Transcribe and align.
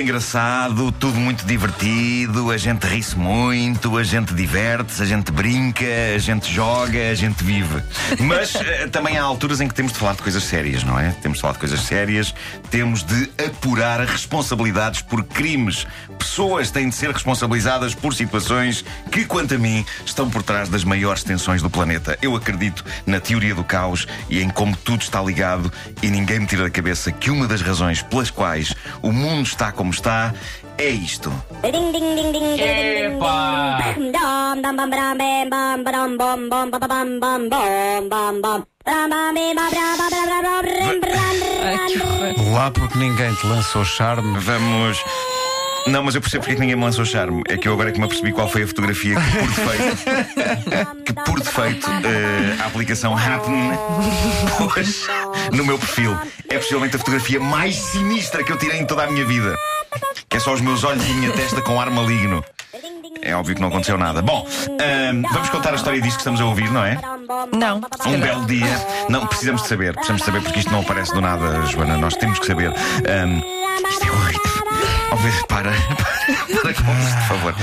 engraçado, 0.00 0.90
tudo 0.92 1.18
muito 1.18 1.44
divertido, 1.44 2.50
a 2.50 2.56
gente 2.56 2.86
ri-se 2.86 3.16
muito, 3.16 3.96
a 3.98 4.02
gente 4.02 4.32
diverte-se, 4.32 5.02
a 5.02 5.06
gente 5.06 5.30
brinca, 5.30 5.84
a 6.14 6.18
gente 6.18 6.52
joga, 6.52 7.10
a 7.10 7.14
gente 7.14 7.44
vive. 7.44 7.82
Mas 8.18 8.54
eh, 8.54 8.86
também 8.86 9.18
há 9.18 9.22
alturas 9.22 9.60
em 9.60 9.68
que 9.68 9.74
temos 9.74 9.92
de 9.92 9.98
falar 9.98 10.14
de 10.14 10.22
coisas 10.22 10.42
sérias, 10.44 10.82
não 10.84 10.98
é? 10.98 11.10
Temos 11.22 11.38
de 11.38 11.42
falar 11.42 11.52
de 11.54 11.58
coisas 11.58 11.80
sérias, 11.80 12.34
temos 12.70 13.02
de 13.02 13.30
apurar 13.46 14.00
responsabilidades 14.00 15.02
por 15.02 15.22
crimes. 15.24 15.86
Pessoas 16.18 16.70
têm 16.70 16.88
de 16.88 16.94
ser 16.94 17.10
responsabilizadas 17.10 17.94
por 17.94 18.14
situações 18.14 18.84
que, 19.10 19.24
quanto 19.24 19.54
a 19.54 19.58
mim, 19.58 19.84
estão 20.04 20.30
por 20.30 20.42
trás 20.42 20.68
das 20.68 20.84
maiores 20.84 21.22
tensões 21.22 21.60
do 21.60 21.68
planeta. 21.68 22.18
Eu 22.22 22.34
acredito 22.34 22.84
na 23.06 23.20
teoria 23.20 23.54
do 23.54 23.64
caos 23.64 24.06
e 24.28 24.40
em 24.40 24.48
como 24.48 24.76
tudo 24.76 25.02
está 25.02 25.20
ligado 25.22 25.70
e 26.02 26.08
ninguém 26.08 26.40
me 26.40 26.46
tira 26.46 26.62
da 26.62 26.70
cabeça 26.70 27.12
que 27.12 27.30
uma 27.30 27.46
das 27.46 27.60
razões 27.60 28.02
pelas 28.02 28.30
quais 28.30 28.74
o 29.02 29.12
mundo 29.12 29.46
está 29.46 29.70
como 29.70 29.89
está 29.90 30.32
é 30.78 30.88
isto. 30.88 31.30
Epa! 32.58 33.78
Lá 42.54 42.70
porque 42.70 42.98
ninguém 42.98 43.34
te 43.34 43.46
lançou 43.46 43.84
charme. 43.84 44.38
Vamos. 44.38 45.04
Não, 45.86 46.02
mas 46.02 46.14
eu 46.14 46.20
percebo 46.20 46.42
porque 46.42 46.52
é 46.52 46.54
que 46.54 46.60
ninguém 46.60 46.76
me 46.76 46.84
lançou 46.84 47.04
charme. 47.04 47.42
É 47.48 47.56
que 47.56 47.68
eu 47.68 47.72
agora 47.72 47.90
é 47.90 47.92
que 47.92 47.98
me 47.98 48.04
apercebi 48.04 48.32
qual 48.32 48.48
foi 48.48 48.62
a 48.62 48.66
fotografia 48.66 49.16
que, 49.16 49.38
por 49.38 49.48
defeito, 49.48 51.04
que 51.04 51.12
por 51.12 51.40
defeito 51.40 51.90
eh, 51.90 52.56
a 52.62 52.66
aplicação 52.66 53.16
Happen 53.16 53.70
pôs 54.58 55.06
no 55.52 55.64
meu 55.64 55.78
perfil. 55.78 56.18
É 56.48 56.58
possivelmente 56.58 56.96
a 56.96 56.98
fotografia 56.98 57.40
mais 57.40 57.76
sinistra 57.76 58.44
que 58.44 58.52
eu 58.52 58.58
tirei 58.58 58.80
em 58.80 58.86
toda 58.86 59.04
a 59.04 59.10
minha 59.10 59.24
vida. 59.24 59.56
Só 60.40 60.54
os 60.54 60.60
meus 60.62 60.84
olhos 60.84 61.06
e 61.06 61.10
a 61.10 61.14
minha 61.14 61.32
testa 61.32 61.60
com 61.60 61.78
ar 61.78 61.90
maligno. 61.90 62.42
É 63.20 63.34
óbvio 63.34 63.54
que 63.54 63.60
não 63.60 63.68
aconteceu 63.68 63.98
nada. 63.98 64.22
Bom, 64.22 64.46
vamos 65.30 65.50
contar 65.50 65.72
a 65.72 65.76
história 65.76 66.00
disto 66.00 66.16
que 66.16 66.20
estamos 66.22 66.40
a 66.40 66.46
ouvir, 66.46 66.70
não 66.70 66.82
é? 66.82 66.98
Não. 67.52 67.82
Um 68.06 68.18
belo 68.18 68.46
dia. 68.46 68.66
Não, 69.10 69.26
precisamos 69.26 69.62
de 69.62 69.68
saber. 69.68 69.92
Precisamos 69.92 70.22
de 70.22 70.26
saber 70.26 70.42
porque 70.42 70.60
isto 70.60 70.72
não 70.72 70.80
aparece 70.80 71.12
do 71.12 71.20
nada, 71.20 71.66
Joana. 71.66 71.98
Nós 71.98 72.16
temos 72.16 72.38
que 72.38 72.46
saber. 72.46 72.72
Isto 73.90 74.06
é 74.06 74.09
vê, 75.20 75.30
para, 75.48 75.70
para, 75.72 76.62
para 76.62 76.74
com 76.74 76.92
isto, 76.98 77.16
por 77.16 77.26
favor. 77.28 77.54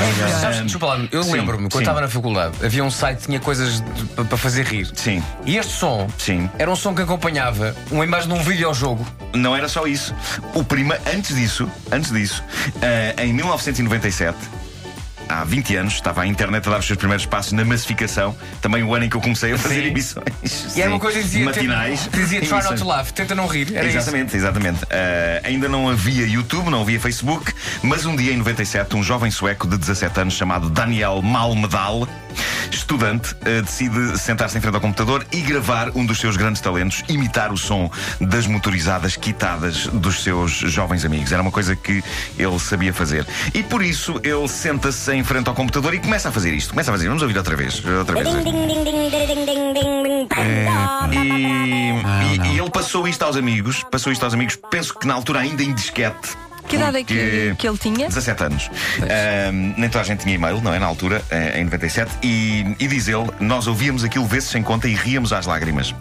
Sabes, 0.42 0.62
desculpa 0.64 0.86
lá, 0.88 1.08
eu 1.12 1.24
Sim, 1.24 1.32
lembro-me, 1.34 1.70
quando 1.70 1.82
estava 1.84 2.02
na 2.02 2.08
faculdade, 2.08 2.56
havia 2.66 2.84
um 2.84 2.92
site 2.92 3.20
que 3.20 3.26
tinha 3.28 3.40
coisas 3.40 3.82
de- 3.82 4.06
pa- 4.16 4.24
para 4.24 4.38
fazer 4.38 4.66
rir. 4.66 4.90
Sim, 4.96 5.24
E 5.46 5.58
este 5.58 5.74
som 5.74 6.08
sim. 6.18 6.50
era 6.58 6.70
um 6.72 6.76
som 6.76 6.94
que 6.96 7.02
acompanhava 7.02 7.76
uma 7.92 8.04
imagem 8.04 8.30
de 8.30 8.34
um 8.36 8.44
videojogo. 8.44 9.06
Não 9.34 9.56
era 9.56 9.68
só 9.68 9.86
isso. 9.88 10.14
O 10.54 10.64
prima, 10.64 10.98
antes 11.14 11.36
disso, 11.36 11.70
antes 11.92 12.12
disso, 12.12 12.44
eh, 12.82 13.16
em 13.20 13.34
1997. 13.34 14.38
Há 15.30 15.44
20 15.44 15.76
anos 15.76 15.94
estava 15.96 16.22
a 16.22 16.28
internet 16.28 16.68
a 16.68 16.72
dar 16.72 16.80
os 16.80 16.86
seus 16.86 16.98
primeiros 16.98 17.26
passos 17.26 17.52
na 17.54 17.66
massificação. 17.66 18.36
Também 18.62 18.84
o 18.84 18.94
ano 18.96 19.06
em 19.06 19.10
que 19.10 19.16
eu 19.18 19.22
comecei 19.22 19.54
a 19.54 19.58
fazer 19.58 19.82
Sim. 19.84 19.88
emissões. 19.88 20.26
E 20.76 20.82
era 20.82 20.90
Sim, 20.90 20.96
uma 20.96 21.00
coisa 21.00 21.18
que 21.20 21.24
dizia, 21.26 21.46
matinais. 21.46 22.02
tenta- 22.06 22.18
dizia 22.18 22.40
try 22.42 22.50
not 22.64 22.76
to 22.76 22.86
laugh, 22.88 23.12
tenta 23.12 23.36
não 23.36 23.48
rir. 23.48 23.76
Era 23.76 23.88
isso. 23.88 23.98
Exatamente, 23.98 24.36
exatamente. 24.38 24.80
Eh, 24.90 25.42
ainda 25.44 25.68
não 25.68 25.90
havia 25.90 26.26
YouTube, 26.26 26.70
não 26.70 26.82
havia 26.82 27.00
Facebook, 27.00 27.54
mas 27.84 28.06
um 28.06 28.16
dia 28.16 28.32
em 28.34 28.38
97, 28.38 28.96
um 28.96 29.04
jovem 29.04 29.30
sueco 29.32 29.68
de 29.68 29.78
17 29.78 30.20
anos 30.22 30.34
chamado 30.34 30.70
Daniel 30.70 31.22
Malmedal, 31.22 32.08
estudante, 32.88 33.36
eh, 33.44 33.62
decide 33.62 34.18
sentar-se 34.18 34.58
em 34.58 34.62
frente 34.62 34.76
ao 34.76 34.80
computador 34.80 35.26
e 35.34 35.42
gravar 35.42 35.90
um 35.94 36.06
dos 36.06 36.20
seus 36.20 36.38
grandes 36.38 36.62
talentos, 36.62 37.04
imitar 37.10 37.52
o 37.52 37.58
som 37.58 37.92
das 38.22 38.48
motorizadas 38.48 39.18
quitadas 39.18 39.88
dos 39.88 40.24
seus 40.24 40.52
jovens 40.54 41.04
amigos. 41.04 41.34
Era 41.34 41.42
uma 41.42 41.52
coisa 41.52 41.76
que 41.76 42.02
ele 42.40 42.58
sabia 42.60 42.94
fazer. 42.94 43.28
E 43.54 43.62
por 43.62 43.84
isso 43.84 44.22
ele 44.24 44.48
senta-se 44.48 45.12
em 45.14 45.22
frente 45.22 45.50
ao 45.50 45.54
computador 45.54 45.94
e 45.94 46.00
começa 46.00 46.30
a 46.30 46.32
fazer 46.32 46.54
isto. 46.54 46.70
Começa 46.70 46.90
a 46.90 46.94
fazer. 46.94 47.08
Vamos 47.10 47.22
ouvir 47.22 47.38
outra 47.38 47.58
vez. 47.58 47.84
Outra 47.86 48.16
vez. 48.24 48.28
E, 51.12 52.48
e- 52.48 52.54
e 52.56 52.60
ele 52.60 52.70
passou 52.70 53.06
isto 53.06 53.22
aos 53.24 53.36
amigos, 53.36 53.84
passou 53.92 54.14
isto 54.14 54.24
aos 54.24 54.34
amigos, 54.34 54.58
penso 54.72 54.98
que 54.98 55.06
na 55.06 55.14
altura 55.14 55.40
ainda 55.42 55.62
em 55.62 55.74
disquete. 55.74 56.38
Que 56.68 56.76
idade 56.76 56.98
é 56.98 57.04
que, 57.04 57.56
que 57.58 57.68
ele 57.68 57.78
tinha? 57.78 58.08
17 58.08 58.44
anos. 58.44 58.70
Ahm, 59.02 59.74
nem 59.78 59.90
toda 59.90 60.02
a 60.02 60.04
gente 60.04 60.22
tinha 60.24 60.36
e-mail, 60.36 60.62
não 60.62 60.74
é? 60.74 60.80
Na 60.80 60.86
altura, 60.86 61.24
em 61.56 61.64
97. 61.64 62.12
E, 62.22 62.76
e 62.80 62.88
diz 62.88 63.08
ele: 63.08 63.30
Nós 63.40 63.68
ouvíamos 63.68 64.04
aquilo 64.04 64.26
vezes 64.26 64.50
sem 64.50 64.62
conta 64.62 64.88
e 64.88 64.94
ríamos 64.94 65.32
às 65.32 65.46
lágrimas. 65.46 65.96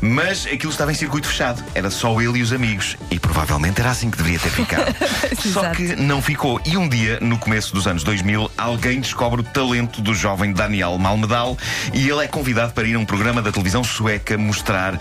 Mas 0.00 0.46
aquilo 0.46 0.70
estava 0.70 0.92
em 0.92 0.94
circuito 0.94 1.26
fechado. 1.26 1.62
Era 1.74 1.90
só 1.90 2.20
ele 2.20 2.38
e 2.38 2.42
os 2.42 2.52
amigos. 2.52 2.96
E 3.10 3.18
provavelmente 3.18 3.80
era 3.80 3.90
assim 3.90 4.10
que 4.10 4.16
deveria 4.16 4.38
ter 4.38 4.50
ficado. 4.50 4.94
só 5.52 5.70
que 5.70 5.96
não 5.96 6.20
ficou. 6.22 6.60
E 6.64 6.76
um 6.76 6.88
dia, 6.88 7.18
no 7.20 7.38
começo 7.38 7.74
dos 7.74 7.86
anos 7.86 8.02
2000, 8.04 8.50
alguém 8.56 9.00
descobre 9.00 9.40
o 9.40 9.44
talento 9.44 10.00
do 10.00 10.14
jovem 10.14 10.52
Daniel 10.52 10.96
Malmedal 10.98 11.56
e 11.92 12.08
ele 12.08 12.24
é 12.24 12.28
convidado 12.28 12.72
para 12.72 12.86
ir 12.86 12.94
a 12.94 12.98
um 12.98 13.04
programa 13.04 13.40
da 13.42 13.52
televisão 13.52 13.82
sueca 13.84 14.36
mostrar 14.38 14.98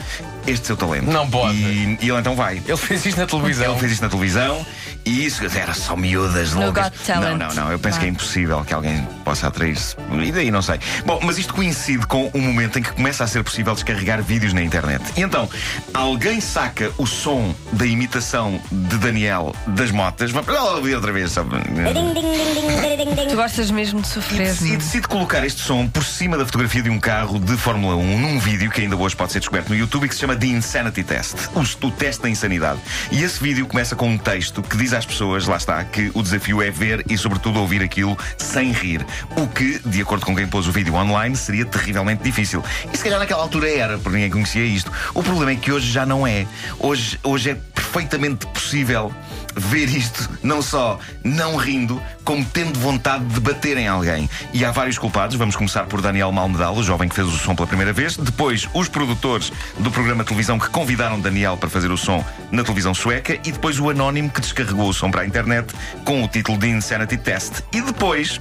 este 0.47 0.67
seu 0.67 0.78
talento. 0.78 1.05
Não 1.09 1.29
pode. 1.29 1.55
E, 1.55 1.97
e 2.01 2.09
ele 2.09 2.19
então 2.19 2.35
vai. 2.35 2.61
Ele 2.66 2.78
fez 2.78 3.05
isto 3.05 3.19
na 3.19 3.25
televisão. 3.25 3.72
Ele 3.72 3.79
fez 3.79 3.91
isto 3.94 4.01
na 4.01 4.09
televisão 4.09 4.66
e 5.03 5.25
isso 5.25 5.44
era 5.55 5.73
só 5.73 5.95
miúdas 5.95 6.53
loucas. 6.53 6.91
Não, 7.07 7.38
não, 7.38 7.53
não. 7.53 7.72
Eu 7.72 7.79
penso 7.79 7.97
Ah. 7.97 8.00
que 8.01 8.05
é 8.05 8.09
impossível 8.09 8.63
que 8.63 8.73
alguém 8.73 9.07
possa 9.23 9.47
atrair-se. 9.47 9.95
E 10.23 10.31
daí 10.31 10.51
não 10.51 10.61
sei. 10.61 10.79
Bom, 11.05 11.19
mas 11.23 11.38
isto 11.38 11.53
coincide 11.53 12.05
com 12.07 12.28
o 12.34 12.39
momento 12.39 12.79
em 12.79 12.84
que 12.84 12.91
começa 12.91 13.23
a 13.23 13.28
ser 13.28 13.44
possível 13.44 13.73
descarregar 13.73 14.22
vídeos 14.22 14.53
na 14.53 14.61
internet. 14.61 14.84
E 15.16 15.22
então, 15.22 15.50
alguém 15.94 16.40
saca 16.40 16.91
o 16.97 17.06
som 17.06 17.53
da 17.73 17.85
imitação 17.85 18.59
de 18.72 18.97
Daniel 18.97 19.56
das 19.68 19.91
motas. 19.91 20.31
Vamos 20.31 20.53
lá 20.53 20.75
ouvir 20.75 20.96
outra 20.96 21.12
vez. 21.12 21.31
Só... 21.31 21.44
Tu 21.44 23.35
gostas 23.35 23.72
mesmo 23.72 24.01
de 24.01 24.07
sofrer. 24.07 24.56
E 24.62 24.78
decide 24.78 25.07
colocar 25.07 25.46
este 25.46 25.62
som 25.62 25.88
por 25.88 26.03
cima 26.03 26.38
da 26.38 26.46
fotografia 26.46 26.81
de 26.81 26.90
um 26.90 27.00
carro 27.00 27.40
de 27.40 27.56
Fórmula 27.57 27.96
1 27.96 28.19
num 28.19 28.40
vídeo 28.40 28.69
que 28.69 28.81
ainda 28.81 28.96
hoje 28.96 29.16
pode 29.16 29.31
ser 29.31 29.40
descoberto 29.40 29.69
no 29.69 29.75
YouTube 29.75 30.06
e 30.06 30.09
que 30.09 30.16
se 30.16 30.22
chama 30.22 30.35
The 30.35 30.47
Insanity 30.47 31.03
Test 31.03 31.35
o, 31.53 31.88
o 31.88 31.91
teste 31.91 32.23
da 32.23 32.29
insanidade. 32.29 32.79
E 33.12 33.23
esse 33.23 33.41
vídeo 33.41 33.66
começa 33.67 33.96
com 33.96 34.09
um 34.09 34.17
texto 34.17 34.62
que 34.62 34.78
diz 34.78 34.94
às 34.94 35.06
pessoas, 35.06 35.47
lá 35.47 35.57
está, 35.57 35.84
que 35.84 36.12
o 36.13 36.22
desafio 36.22 36.62
é 36.62 36.69
ver 36.69 37.03
e, 37.09 37.17
sobretudo, 37.17 37.59
ouvir 37.59 37.81
aquilo 37.81 38.17
sem 38.38 38.72
rir. 38.72 39.06
O 39.35 39.47
que, 39.47 39.79
de 39.85 40.02
acordo 40.02 40.25
com 40.25 40.35
quem 40.35 40.47
pôs 40.47 40.67
o 40.67 40.72
vídeo 40.72 40.94
online, 40.96 41.35
seria 41.35 41.66
terrivelmente 41.66 42.23
difícil. 42.23 42.63
E 42.94 42.97
se 42.97 43.03
calhar 43.03 43.19
naquela 43.19 43.41
altura 43.41 43.69
era, 43.69 43.97
porque 43.97 44.17
ninguém 44.17 44.31
conhecia 44.31 44.66
isto. 44.75 44.91
O 45.13 45.24
problema 45.24 45.52
é 45.52 45.56
que 45.56 45.72
hoje 45.72 45.91
já 45.91 46.06
não 46.06 46.25
é. 46.25 46.46
Hoje, 46.80 47.19
hoje 47.24 47.52
é 47.52 47.56
perfeitamente 47.56 48.46
possível 48.47 49.13
ver 49.56 49.86
isto, 49.86 50.30
não 50.44 50.62
só 50.62 51.00
não 51.24 51.56
rindo, 51.56 52.02
como 52.24 52.44
tendo 52.44 52.78
vontade 52.80 53.24
de 53.25 53.40
bater 53.40 53.78
em 53.78 53.88
alguém. 53.88 54.30
E 54.53 54.66
há 54.66 54.72
vários 54.72 54.97
culpados. 54.97 55.35
Vamos 55.38 55.56
começar 55.56 55.85
por 55.85 56.02
Daniel 56.02 56.31
Malmedal, 56.31 56.75
o 56.75 56.84
jovem 56.84 57.08
que 57.08 57.16
fez 57.16 57.28
o 57.28 57.38
som 57.38 57.56
pela 57.56 57.68
primeira 57.68 57.94
vez. 57.94 58.18
Depois, 58.18 58.67
os 58.73 58.90
produtores 58.90 59.52
do 59.79 59.90
programa 59.90 60.23
de 60.23 60.28
televisão 60.28 60.59
que 60.59 60.70
convidaram 60.70 61.20
Daniel 61.20 61.55
para 61.58 61.70
fazer 61.70 61.91
o 61.91 61.97
som 61.97 62.23
na 62.52 62.64
televisão 62.64 62.94
sueca. 62.94 63.34
E 63.34 63.52
depois 63.52 63.79
o 63.79 63.90
anónimo 63.90 64.29
que 64.29 64.41
descarregou 64.41 64.90
o 64.90 64.94
som 64.94 65.09
para 65.09 65.22
a 65.22 65.26
internet 65.26 65.73
com 66.03 66.23
o 66.23 66.28
título 66.28 66.58
de 66.58 66.67
Insanity 66.67 67.17
Test. 67.17 67.61
E 67.72 67.82
depois, 67.82 68.40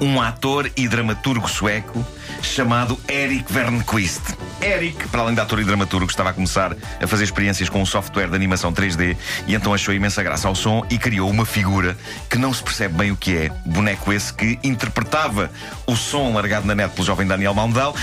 um 0.00 0.20
ator 0.20 0.70
e 0.76 0.86
dramaturgo 0.86 1.48
sueco 1.48 2.04
chamado 2.42 2.98
Eric 3.08 3.52
Vernquist. 3.52 4.22
Eric, 4.60 5.08
para 5.08 5.22
além 5.22 5.34
de 5.34 5.40
ator 5.40 5.60
e 5.60 5.64
dramaturgo, 5.64 6.10
estava 6.10 6.30
a 6.30 6.32
começar 6.32 6.76
a 7.00 7.06
fazer 7.06 7.24
experiências 7.24 7.68
com 7.68 7.80
um 7.80 7.86
software 7.86 8.28
de 8.28 8.34
animação 8.34 8.72
3D 8.72 9.16
e 9.46 9.54
então 9.54 9.72
achou 9.72 9.94
imensa 9.94 10.22
graça 10.22 10.48
ao 10.48 10.54
som 10.54 10.84
e 10.90 10.98
criou 10.98 11.30
uma 11.30 11.46
figura 11.46 11.96
que 12.28 12.38
não 12.38 12.52
se 12.52 12.62
percebe 12.62 12.94
bem 12.94 13.10
o 13.10 13.16
que 13.16 13.36
é. 13.36 13.48
Boneco 13.64 14.12
esse 14.12 14.32
que 14.32 14.58
interpretava 14.62 15.50
o 15.86 15.96
som 15.96 16.32
largado 16.32 16.66
na 16.66 16.74
net 16.74 16.92
pelo 16.92 17.06
jovem 17.06 17.26
Daniel 17.26 17.54
Malmedal. 17.54 17.94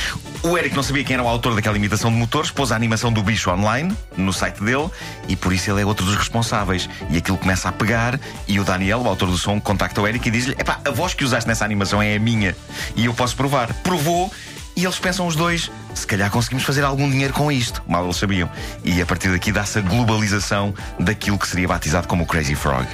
O 0.44 0.58
Eric 0.58 0.76
não 0.76 0.84
sabia 0.84 1.04
quem 1.04 1.16
era 1.16 1.24
o 1.24 1.28
autor 1.28 1.56
daquela 1.56 1.78
imitação 1.78 2.12
de 2.12 2.18
motores, 2.18 2.52
pôs 2.52 2.72
a 2.72 2.76
animação 2.76 3.12
do 3.12 3.22
bicho 3.22 3.50
online 3.50 3.96
no 4.18 4.32
site 4.32 4.64
dele 4.64 4.90
e 5.28 5.36
por 5.36 5.54
isso 5.54 5.70
ele 5.72 5.82
é 5.82 5.86
outro 5.86 6.06
dos 6.06 6.16
responsáveis. 6.16 6.90
E 7.10 7.18
aquilo 7.18 7.38
começa 7.38 7.70
a 7.70 7.72
pegar 7.72 8.20
e 8.48 8.60
o 8.60 8.64
Daniel, 8.64 9.02
o 9.02 9.08
autor 9.08 9.30
do 9.30 9.38
som, 9.38 9.60
contacta 9.60 10.02
o 10.02 10.08
Eric 10.08 10.28
e 10.28 10.32
diz-lhe: 10.32 10.56
Epá, 10.58 10.80
a 10.86 10.92
voz 10.92 11.14
que 11.14 11.24
usaste 11.24 11.48
nessa 11.48 11.66
animação 11.66 11.85
é 11.94 12.16
a 12.16 12.20
minha 12.20 12.56
e 12.96 13.06
eu 13.06 13.14
posso 13.14 13.36
provar. 13.36 13.74
Provou 13.76 14.32
e 14.76 14.84
eles 14.84 15.00
pensam 15.00 15.26
os 15.26 15.36
dois: 15.36 15.72
se 15.94 16.06
calhar 16.06 16.30
conseguimos 16.30 16.64
fazer 16.64 16.84
algum 16.84 17.10
dinheiro 17.10 17.34
com 17.34 17.52
isto. 17.52 17.82
Mal 17.88 18.04
eles 18.04 18.18
sabiam. 18.18 18.50
E 18.84 19.02
a 19.02 19.06
partir 19.06 19.30
daqui 19.30 19.52
dá-se 19.52 19.80
a 19.80 19.82
globalização 19.82 20.74
daquilo 21.00 21.40
que 21.40 21.48
seria 21.48 21.68
batizado 21.68 22.08
como 22.08 22.26
Crazy 22.26 22.56
Frog. 22.56 22.86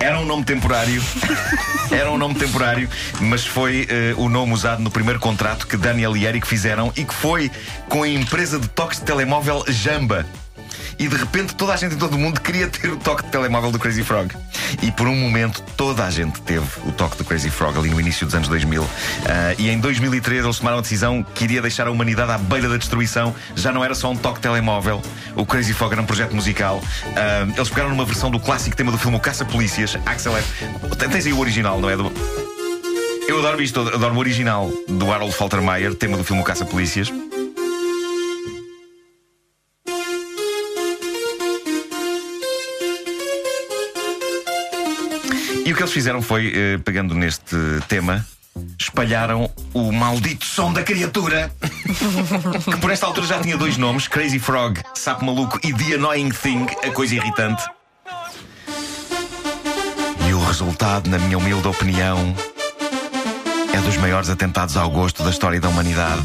Era 0.00 0.18
um 0.20 0.24
nome 0.24 0.44
temporário, 0.44 1.02
era 1.90 2.10
um 2.10 2.18
nome 2.18 2.34
temporário, 2.34 2.88
mas 3.20 3.44
foi 3.44 3.86
eh, 3.88 4.14
o 4.16 4.28
nome 4.28 4.52
usado 4.52 4.82
no 4.82 4.90
primeiro 4.90 5.18
contrato 5.18 5.66
que 5.66 5.76
Daniel 5.76 6.16
e 6.16 6.26
Eric 6.26 6.46
fizeram 6.46 6.92
e 6.96 7.04
que 7.04 7.14
foi 7.14 7.50
com 7.88 8.02
a 8.02 8.08
empresa 8.08 8.58
de 8.58 8.68
toques 8.68 8.98
de 8.98 9.04
telemóvel 9.04 9.64
Jamba. 9.68 10.26
E 10.98 11.08
de 11.08 11.16
repente 11.16 11.54
toda 11.54 11.72
a 11.72 11.76
gente 11.76 11.94
em 11.94 11.98
todo 11.98 12.14
o 12.14 12.18
mundo 12.18 12.40
queria 12.40 12.68
ter 12.68 12.90
o 12.90 12.96
toque 12.96 13.24
de 13.24 13.30
telemóvel 13.30 13.70
do 13.70 13.78
Crazy 13.78 14.04
Frog. 14.04 14.34
E 14.82 14.90
por 14.92 15.06
um 15.08 15.16
momento 15.16 15.62
toda 15.76 16.04
a 16.04 16.10
gente 16.10 16.40
teve 16.42 16.66
o 16.84 16.92
toque 16.92 17.16
do 17.16 17.24
Crazy 17.24 17.50
Frog 17.50 17.78
ali 17.78 17.90
no 17.90 18.00
início 18.00 18.26
dos 18.26 18.34
anos 18.34 18.48
2000. 18.48 18.86
Ah, 19.26 19.54
e 19.58 19.70
em 19.70 19.78
2003 19.78 20.44
eles 20.44 20.58
tomaram 20.58 20.78
a 20.78 20.80
decisão 20.80 21.22
que 21.22 21.44
iria 21.44 21.62
deixar 21.62 21.86
a 21.86 21.90
humanidade 21.90 22.32
à 22.32 22.38
beira 22.38 22.68
da 22.68 22.76
destruição. 22.76 23.34
Já 23.54 23.72
não 23.72 23.84
era 23.84 23.94
só 23.94 24.10
um 24.10 24.16
toque 24.16 24.36
de 24.36 24.42
telemóvel. 24.42 25.02
O 25.34 25.46
Crazy 25.46 25.72
Frog 25.72 25.92
era 25.92 26.02
um 26.02 26.06
projeto 26.06 26.34
musical. 26.34 26.82
Ah, 27.16 27.46
eles 27.56 27.68
pegaram 27.68 27.90
numa 27.90 28.04
versão 28.04 28.30
do 28.30 28.40
clássico 28.40 28.76
tema 28.76 28.90
do 28.90 28.98
filme 28.98 29.16
O 29.16 29.20
Caça-Polícias, 29.20 29.96
Axel 30.06 30.36
F. 30.36 30.66
Tens 30.96 31.26
aí 31.26 31.32
o 31.32 31.38
original, 31.38 31.80
não 31.80 31.88
é? 31.88 31.96
Do... 31.96 32.12
Eu 33.28 33.38
adoro 33.40 33.62
isto, 33.62 33.80
adoro 33.80 34.14
o 34.14 34.18
original 34.18 34.70
do 34.88 35.12
Harold 35.12 35.34
Faltermeyer, 35.34 35.94
tema 35.94 36.16
do 36.16 36.24
filme 36.24 36.40
O 36.42 36.44
Caça-Polícias. 36.44 37.12
E 45.68 45.72
o 45.72 45.76
que 45.76 45.82
eles 45.82 45.92
fizeram 45.92 46.22
foi, 46.22 46.50
eh, 46.56 46.78
pegando 46.82 47.14
neste 47.14 47.54
tema, 47.88 48.26
espalharam 48.80 49.50
o 49.74 49.92
maldito 49.92 50.46
som 50.46 50.72
da 50.72 50.82
criatura. 50.82 51.52
que 52.64 52.76
por 52.78 52.90
esta 52.90 53.04
altura 53.04 53.26
já 53.26 53.38
tinha 53.38 53.54
dois 53.54 53.76
nomes: 53.76 54.08
Crazy 54.08 54.38
Frog, 54.38 54.80
Sapo 54.94 55.26
Maluco 55.26 55.60
e 55.62 55.74
The 55.74 55.96
Annoying 55.96 56.30
Thing, 56.30 56.66
a 56.82 56.90
coisa 56.90 57.16
irritante. 57.16 57.62
E 60.26 60.32
o 60.32 60.42
resultado, 60.42 61.10
na 61.10 61.18
minha 61.18 61.36
humilde 61.36 61.68
opinião, 61.68 62.34
é 63.74 63.80
dos 63.82 63.98
maiores 63.98 64.30
atentados 64.30 64.74
ao 64.74 64.88
gosto 64.88 65.22
da 65.22 65.28
história 65.28 65.60
da 65.60 65.68
humanidade. 65.68 66.22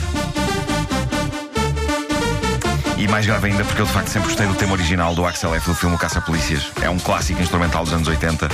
E 2.98 3.07
mais 3.10 3.25
grave 3.25 3.48
ainda 3.48 3.66
porque 3.66 3.81
eu 3.81 3.86
de 3.86 3.92
facto 3.92 4.07
sempre 4.07 4.30
gostei 4.30 4.48
do 4.48 4.56
tema 4.56 4.72
original 4.72 5.13
do 5.13 5.25
Axel 5.25 5.54
F 5.54 5.68
do 5.68 5.75
filme 5.75 5.98
Caça-Polícias. 5.98 6.72
É 6.81 6.89
um 6.89 6.98
clássico 6.98 7.42
instrumental 7.42 7.84
dos 7.84 7.92
anos 7.92 8.07
80. 8.07 8.48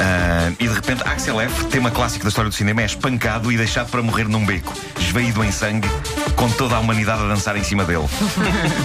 Ah, 0.00 0.50
e 0.58 0.66
de 0.66 0.74
repente 0.74 1.02
Axel 1.06 1.38
F, 1.42 1.66
tema 1.66 1.90
clássico 1.90 2.24
da 2.24 2.30
história 2.30 2.48
do 2.48 2.54
cinema, 2.54 2.80
é 2.80 2.86
espancado 2.86 3.52
e 3.52 3.56
deixado 3.56 3.90
para 3.90 4.02
morrer 4.02 4.26
num 4.26 4.44
beco, 4.46 4.72
esvaído 4.98 5.44
em 5.44 5.52
sangue, 5.52 5.88
com 6.36 6.48
toda 6.50 6.76
a 6.76 6.80
humanidade 6.80 7.22
a 7.22 7.26
dançar 7.28 7.54
em 7.56 7.62
cima 7.62 7.84
dele. 7.84 8.08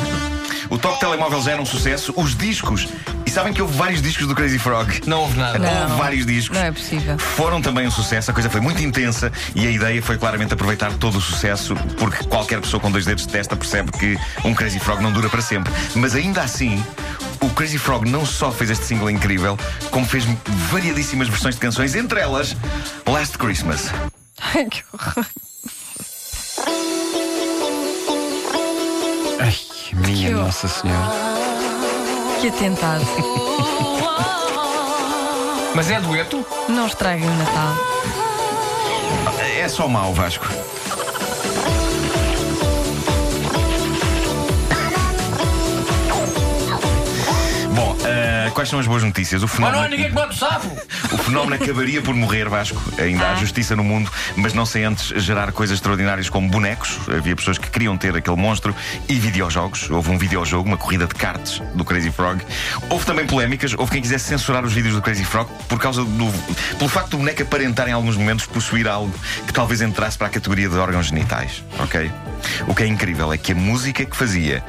o 0.69 0.77
toque 0.77 0.99
telemóvel 0.99 1.41
já 1.41 1.51
era 1.51 1.61
um 1.61 1.65
sucesso, 1.65 2.13
os 2.17 2.35
discos. 2.35 2.89
E 3.25 3.29
sabem 3.29 3.53
que 3.53 3.61
houve 3.61 3.75
vários 3.77 4.01
discos 4.01 4.27
do 4.27 4.35
Crazy 4.35 4.59
Frog? 4.59 5.01
Não 5.07 5.21
houve 5.21 5.39
nada. 5.39 5.57
Não. 5.57 5.83
Houve 5.83 5.95
vários 5.95 6.25
discos. 6.25 6.57
Não 6.57 6.65
é 6.65 6.71
possível. 6.71 7.17
Foram 7.17 7.61
também 7.61 7.87
um 7.87 7.91
sucesso, 7.91 8.29
a 8.31 8.33
coisa 8.33 8.49
foi 8.49 8.59
muito 8.59 8.83
intensa 8.83 9.31
e 9.55 9.65
a 9.65 9.71
ideia 9.71 10.01
foi 10.01 10.17
claramente 10.17 10.53
aproveitar 10.53 10.91
todo 10.93 11.17
o 11.17 11.21
sucesso, 11.21 11.75
porque 11.97 12.25
qualquer 12.25 12.59
pessoa 12.59 12.81
com 12.81 12.91
dois 12.91 13.05
dedos 13.05 13.25
de 13.25 13.31
testa 13.31 13.55
percebe 13.55 13.91
que 13.93 14.17
um 14.43 14.53
Crazy 14.53 14.79
Frog 14.79 15.01
não 15.01 15.13
dura 15.13 15.29
para 15.29 15.41
sempre. 15.41 15.71
Mas 15.95 16.13
ainda 16.13 16.41
assim, 16.41 16.83
o 17.45 17.49
Crazy 17.51 17.77
Frog 17.77 18.09
não 18.09 18.25
só 18.25 18.51
fez 18.51 18.71
este 18.71 18.85
single 18.85 19.09
incrível, 19.09 19.57
como 19.91 20.05
fez 20.05 20.25
variadíssimas 20.71 21.27
versões 21.27 21.55
de 21.55 21.61
canções, 21.61 21.93
entre 21.95 22.19
elas 22.19 22.55
Last 23.05 23.37
Christmas. 23.37 23.91
Ai, 24.41 24.65
que 24.65 24.83
horror. 24.91 25.25
Ai, 29.39 29.55
minha 29.93 30.29
Que. 30.29 30.43
Nossa 30.43 30.67
Senhora. 30.67 31.11
Que 32.41 32.47
atentado. 32.47 33.05
Mas 35.75 35.91
é 35.91 35.99
dueto? 36.01 36.45
Não 36.67 36.87
estraguem 36.87 37.27
o 37.27 37.35
Natal. 37.35 37.75
É 39.57 39.69
só 39.69 39.87
mau, 39.87 40.13
Vasco. 40.13 40.47
Quais 48.55 48.69
são 48.69 48.79
as 48.79 48.87
boas 48.87 49.03
notícias? 49.03 49.43
O 49.43 49.45
Mas 49.47 49.59
não 49.59 49.67
há 49.67 49.71
fenómeno, 49.71 49.89
ninguém 49.95 50.09
que 50.09 50.15
mate 50.15 50.33
o 50.33 50.37
sapo! 50.37 50.67
o 51.13 51.17
fenómeno 51.17 51.55
acabaria 51.61 52.01
por 52.01 52.15
morrer, 52.15 52.49
Vasco. 52.49 52.81
Ainda 52.97 53.25
há 53.27 53.31
Ah. 53.33 53.35
justiça 53.35 53.75
no 53.75 53.83
mundo, 53.83 54.09
mas 54.37 54.53
não 54.53 54.65
sem 54.65 54.83
antes 54.85 55.07
gerar 55.21 55.51
coisas 55.51 55.77
extraordinárias 55.77 56.29
como 56.29 56.49
bonecos. 56.49 56.97
Havia 57.15 57.35
pessoas 57.35 57.57
que 57.57 57.69
queriam 57.69 57.97
ter 57.97 58.15
aquele 58.15 58.37
monstro 58.37 58.73
e 59.09 59.15
videojogos. 59.19 59.89
Houve 59.91 60.09
um 60.09 60.17
videojogo, 60.17 60.67
uma 60.67 60.77
corrida 60.77 61.05
de 61.05 61.13
karts 61.13 61.61
do 61.75 61.83
Crazy 61.83 62.11
Frog. 62.11 62.41
Houve 62.89 63.05
também 63.05 63.27
polémicas. 63.27 63.73
Houve 63.77 63.91
quem 63.91 64.01
quisesse 64.01 64.25
censurar 64.25 64.63
os 64.63 64.71
vídeos 64.73 64.95
do 64.95 65.01
Crazy 65.01 65.25
Frog 65.25 65.49
por 65.67 65.77
causa 65.77 66.03
do. 66.03 66.33
pelo 66.77 66.89
facto 66.89 67.11
do 67.11 67.17
boneco 67.17 67.41
aparentar 67.43 67.89
em 67.89 67.91
alguns 67.91 68.15
momentos 68.15 68.45
possuir 68.45 68.87
algo 68.87 69.13
que 69.45 69.53
talvez 69.53 69.81
entrasse 69.81 70.17
para 70.17 70.27
a 70.27 70.29
categoria 70.29 70.69
de 70.69 70.77
órgãos 70.77 71.07
genitais. 71.07 71.61
Ok? 71.79 72.09
O 72.67 72.73
que 72.73 72.83
é 72.83 72.87
incrível 72.87 73.33
é 73.33 73.37
que 73.37 73.51
a 73.51 73.55
música 73.55 74.05
que 74.05 74.15
fazia 74.15 74.63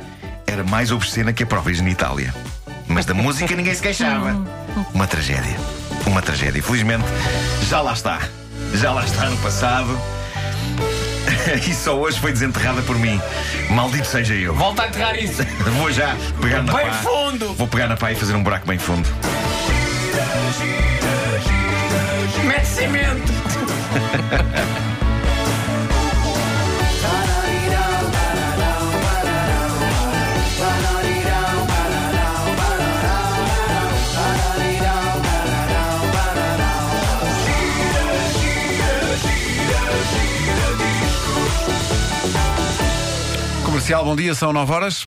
era 0.47 0.65
mais 0.65 0.91
obscena 0.91 1.33
que 1.33 1.43
a 1.43 1.47
própria 1.47 1.75
genitália. 1.75 2.35
Mas 2.89 3.05
da 3.05 3.15
música 3.15 3.55
ninguém 3.55 3.75
se 3.75 3.83
queixava. 3.83 4.37
Uma 4.95 5.07
tragédia. 5.07 5.57
Uma 6.07 6.23
tragédia. 6.23 6.63
Felizmente, 6.63 7.05
já 7.69 7.81
lá 7.81 7.93
está. 7.93 8.21
Já 8.75 8.93
lá 8.93 9.05
está 9.05 9.29
no 9.29 9.37
passado. 9.39 9.99
E 11.65 11.73
só 11.75 11.97
hoje 11.97 12.19
foi 12.19 12.33
desenterrada 12.33 12.83
por 12.83 12.99
mim. 12.99 13.21
Maldito 13.71 14.07
seja 14.07 14.35
eu. 14.35 14.53
Volta 14.53 14.83
a 14.83 14.89
enterrar 14.89 15.17
isso! 15.17 15.45
Vou 15.79 15.93
já 15.93 16.17
pegar 16.41 16.63
na 16.63 16.73
Bem 16.73 16.87
pá. 16.87 16.93
fundo! 16.95 17.55
Vou 17.55 17.69
pegar 17.69 17.87
na 17.87 17.97
pá 17.97 18.11
e 18.11 18.17
fazer 18.17 18.35
um 18.35 18.43
buraco 18.43 18.67
bem 18.67 18.79
fundo. 18.79 19.09
Mete 22.45 22.67
cimento! 22.67 23.33
Comercial, 43.87 44.05
bom 44.05 44.17
dia, 44.17 44.35
são 44.35 44.53
9 44.53 44.73
horas. 44.73 45.05